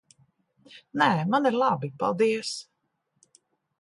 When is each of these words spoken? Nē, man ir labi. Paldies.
Nē, 1.01 1.09
man 1.33 1.49
ir 1.49 1.57
labi. 1.65 1.91
Paldies. 2.05 2.55